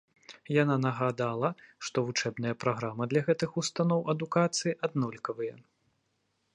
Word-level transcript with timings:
Яна 0.53 0.77
нагадала, 0.85 1.49
што 1.89 1.97
вучэбная 2.09 2.55
праграма 2.63 3.03
для 3.13 3.21
гэтых 3.29 3.49
устаноў 3.63 4.01
адукацыі 4.15 4.77
аднолькавая. 4.89 5.53